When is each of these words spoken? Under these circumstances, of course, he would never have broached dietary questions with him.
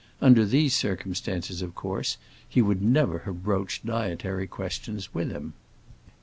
Under 0.19 0.45
these 0.45 0.73
circumstances, 0.75 1.61
of 1.61 1.75
course, 1.75 2.17
he 2.49 2.59
would 2.59 2.81
never 2.81 3.19
have 3.19 3.43
broached 3.43 3.85
dietary 3.85 4.47
questions 4.47 5.13
with 5.13 5.29
him. 5.29 5.53